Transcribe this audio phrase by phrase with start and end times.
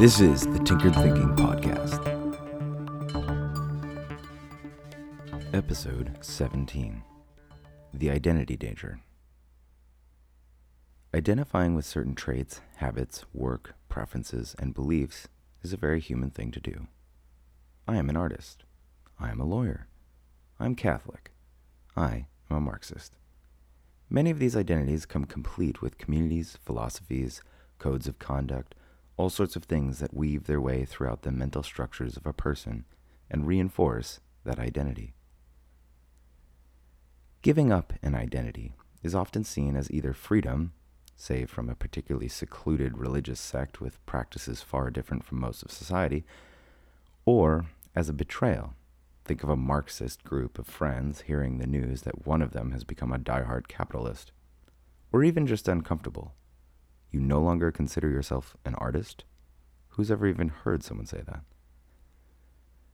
[0.00, 2.00] This is the Tinkered Thinking Podcast.
[5.52, 7.02] Episode 17
[7.92, 9.00] The Identity Danger.
[11.14, 15.28] Identifying with certain traits, habits, work, preferences, and beliefs
[15.62, 16.86] is a very human thing to do.
[17.86, 18.64] I am an artist.
[19.18, 19.86] I am a lawyer.
[20.58, 21.30] I'm Catholic.
[21.94, 23.18] I am a Marxist.
[24.08, 27.42] Many of these identities come complete with communities, philosophies,
[27.78, 28.74] codes of conduct,
[29.20, 32.86] all sorts of things that weave their way throughout the mental structures of a person
[33.30, 35.12] and reinforce that identity.
[37.42, 40.72] Giving up an identity is often seen as either freedom,
[41.16, 46.24] say from a particularly secluded religious sect with practices far different from most of society,
[47.26, 48.72] or as a betrayal.
[49.26, 52.84] Think of a Marxist group of friends hearing the news that one of them has
[52.84, 54.32] become a die-hard capitalist,
[55.12, 56.32] or even just uncomfortable
[57.10, 59.24] you no longer consider yourself an artist?
[59.90, 61.42] Who's ever even heard someone say that?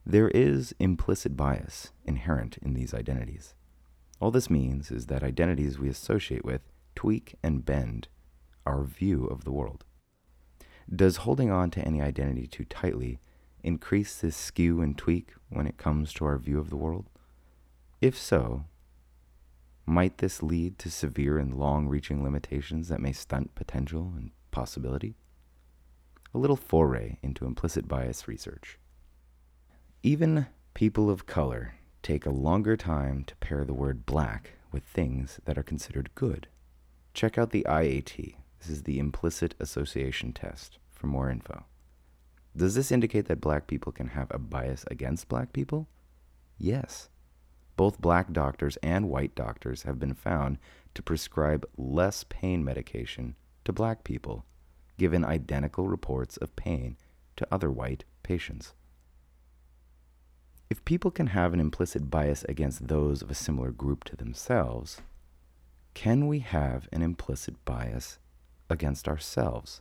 [0.04, 3.54] There is implicit bias inherent in these identities.
[4.20, 6.62] All this means is that identities we associate with
[6.94, 8.08] tweak and bend
[8.64, 9.84] our view of the world.
[10.94, 13.20] Does holding on to any identity too tightly
[13.62, 17.10] increase this skew and tweak when it comes to our view of the world?
[18.00, 18.64] If so,
[19.86, 25.14] might this lead to severe and long reaching limitations that may stunt potential and possibility?
[26.34, 28.78] A little foray into implicit bias research.
[30.02, 35.40] Even people of color take a longer time to pair the word black with things
[35.44, 36.48] that are considered good.
[37.14, 38.34] Check out the IAT.
[38.58, 41.64] This is the implicit association test for more info.
[42.56, 45.88] Does this indicate that black people can have a bias against black people?
[46.58, 47.08] Yes.
[47.76, 50.58] Both black doctors and white doctors have been found
[50.94, 54.46] to prescribe less pain medication to black people,
[54.98, 56.96] given identical reports of pain
[57.36, 58.72] to other white patients.
[60.70, 65.02] If people can have an implicit bias against those of a similar group to themselves,
[65.94, 68.18] can we have an implicit bias
[68.68, 69.80] against ourselves?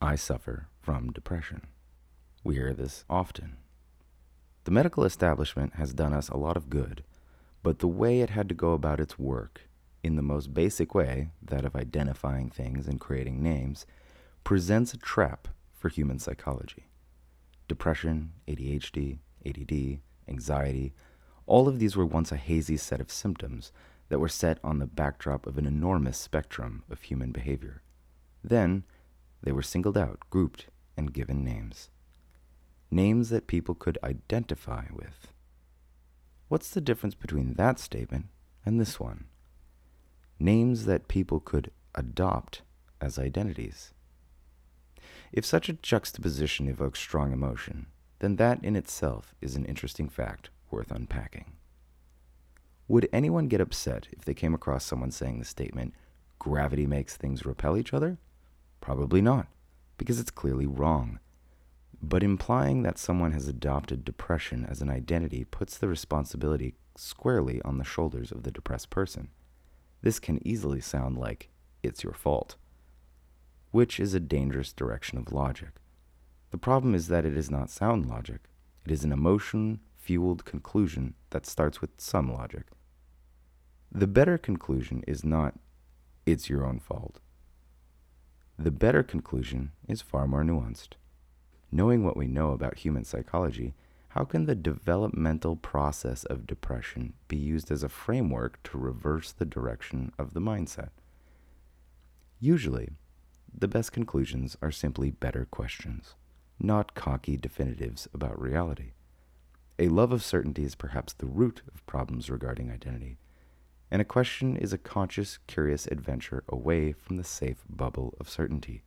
[0.00, 1.66] I suffer from depression.
[2.44, 3.56] We hear this often.
[4.68, 7.02] The medical establishment has done us a lot of good,
[7.62, 9.62] but the way it had to go about its work,
[10.02, 13.86] in the most basic way, that of identifying things and creating names,
[14.44, 16.90] presents a trap for human psychology.
[17.66, 20.92] Depression, ADHD, ADD, anxiety,
[21.46, 23.72] all of these were once a hazy set of symptoms
[24.10, 27.80] that were set on the backdrop of an enormous spectrum of human behavior.
[28.44, 28.84] Then,
[29.42, 31.88] they were singled out, grouped, and given names
[32.90, 35.28] names that people could identify with.
[36.48, 38.26] What's the difference between that statement
[38.64, 39.24] and this one?
[40.38, 42.62] Names that people could adopt
[43.00, 43.92] as identities.
[45.32, 47.86] If such a juxtaposition evokes strong emotion,
[48.20, 51.52] then that in itself is an interesting fact worth unpacking.
[52.88, 55.92] Would anyone get upset if they came across someone saying the statement,
[56.38, 58.18] gravity makes things repel each other?
[58.80, 59.48] Probably not,
[59.98, 61.18] because it's clearly wrong
[62.02, 67.78] but implying that someone has adopted depression as an identity puts the responsibility squarely on
[67.78, 69.28] the shoulders of the depressed person.
[70.02, 71.48] This can easily sound like
[71.82, 72.56] it's your fault,
[73.72, 75.70] which is a dangerous direction of logic.
[76.50, 78.42] The problem is that it is not sound logic,
[78.84, 82.66] it is an emotion fueled conclusion that starts with some logic.
[83.90, 85.54] The better conclusion is not,
[86.24, 87.20] it's your own fault.
[88.58, 90.94] The better conclusion is far more nuanced.
[91.70, 93.74] Knowing what we know about human psychology,
[94.12, 99.44] how can the developmental process of depression be used as a framework to reverse the
[99.44, 100.90] direction of the mindset?
[102.40, 102.90] Usually,
[103.52, 106.14] the best conclusions are simply better questions,
[106.58, 108.92] not cocky definitives about reality.
[109.78, 113.18] A love of certainty is perhaps the root of problems regarding identity,
[113.90, 118.82] and a question is a conscious, curious adventure away from the safe bubble of certainty.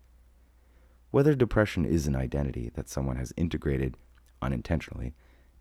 [1.11, 3.97] Whether depression is an identity that someone has integrated
[4.41, 5.13] unintentionally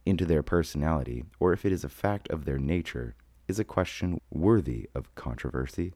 [0.07, 3.17] into their personality, or if it is a fact of their nature,
[3.49, 5.93] is a question worthy of controversy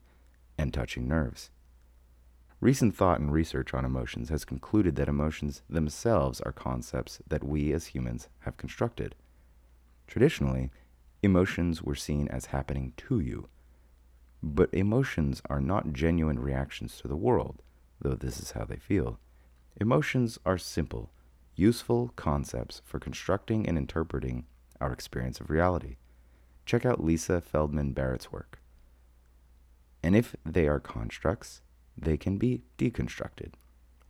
[0.57, 1.51] and touching nerves.
[2.59, 7.71] Recent thought and research on emotions has concluded that emotions themselves are concepts that we
[7.71, 9.15] as humans have constructed.
[10.05, 10.69] Traditionally,
[11.23, 13.47] emotions were seen as happening to you.
[14.43, 17.61] But emotions are not genuine reactions to the world,
[18.01, 19.17] though this is how they feel.
[19.77, 21.11] Emotions are simple,
[21.55, 24.45] useful concepts for constructing and interpreting
[24.79, 25.97] our experience of reality.
[26.65, 28.59] Check out Lisa Feldman Barrett's work.
[30.01, 31.61] And if they are constructs,
[31.97, 33.53] they can be deconstructed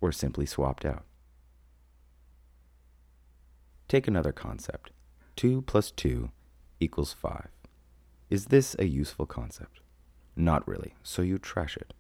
[0.02, 1.04] or simply swapped out.
[3.88, 4.92] Take another concept
[5.36, 6.30] 2 plus 2
[6.80, 7.48] equals 5.
[8.30, 9.80] Is this a useful concept?
[10.36, 11.94] Not really, so you trash it.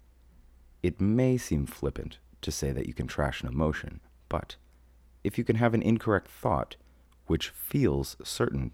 [0.83, 3.99] It may seem flippant to say that you can trash an emotion,
[4.29, 4.55] but
[5.23, 6.77] if you can have an incorrect thought
[7.27, 8.71] which feels certain,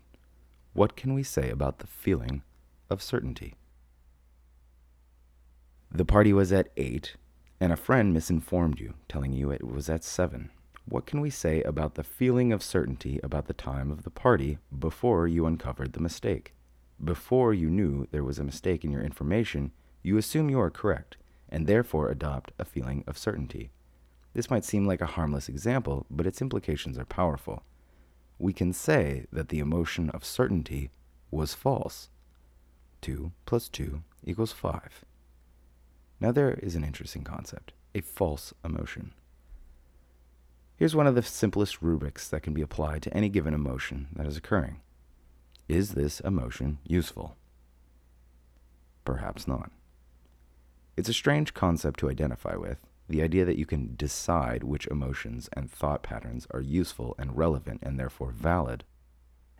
[0.74, 2.44] what can we say about the feeling
[2.90, 3.56] of certainty?
[5.90, 7.16] The party was at 8,
[7.60, 10.50] and a friend misinformed you, telling you it was at 7.
[10.86, 14.58] What can we say about the feeling of certainty about the time of the party
[14.78, 16.54] before you uncovered the mistake?
[17.04, 19.72] Before you knew there was a mistake in your information,
[20.04, 21.18] you assume you are correct,
[21.52, 23.72] and therefore adopt a feeling of certainty.
[24.34, 27.64] This might seem like a harmless example, but its implications are powerful.
[28.40, 30.90] We can say that the emotion of certainty
[31.30, 32.10] was false.
[33.02, 35.06] 2 plus 2 equals 5.
[36.20, 39.14] Now, there is an interesting concept a false emotion.
[40.78, 44.26] Here's one of the simplest rubrics that can be applied to any given emotion that
[44.26, 44.80] is occurring
[45.68, 47.36] Is this emotion useful?
[49.04, 49.72] Perhaps not.
[51.02, 52.78] It's a strange concept to identify with,
[53.10, 57.80] the idea that you can decide which emotions and thought patterns are useful and relevant
[57.82, 58.84] and therefore valid,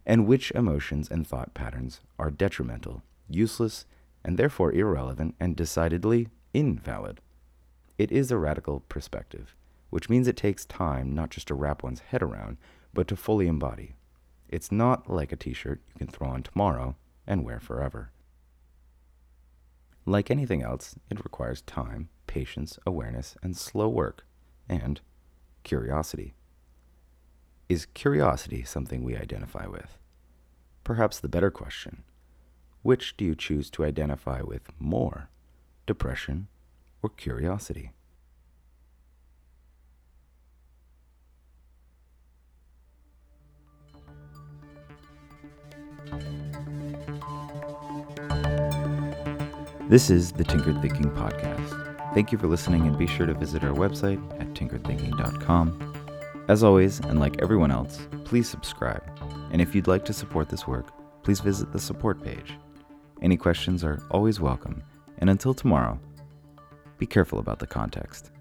[0.06, 3.88] and which emotions and thought patterns are detrimental, useless,
[4.24, 7.22] and therefore irrelevant and decidedly invalid.
[7.98, 9.56] It is a radical perspective,
[9.90, 12.58] which means it takes time not just to wrap one's head around,
[12.94, 13.96] but to fully embody.
[14.48, 18.12] It's not like a t shirt you can throw on tomorrow and wear forever.
[20.06, 24.26] Like anything else, it requires time, patience, awareness, and slow work,
[24.68, 25.00] and
[25.64, 26.34] curiosity.
[27.70, 29.98] Is curiosity something we identify with?
[30.84, 32.04] Perhaps the better question
[32.84, 35.30] which do you choose to identify with more,
[35.86, 36.48] depression
[37.04, 37.92] or curiosity?
[49.92, 52.14] This is the Tinkered Thinking Podcast.
[52.14, 56.46] Thank you for listening and be sure to visit our website at tinkeredthinking.com.
[56.48, 59.04] As always, and like everyone else, please subscribe.
[59.52, 60.94] And if you'd like to support this work,
[61.24, 62.58] please visit the support page.
[63.22, 64.82] Any questions are always welcome.
[65.18, 66.00] And until tomorrow,
[66.98, 68.32] be careful about the context.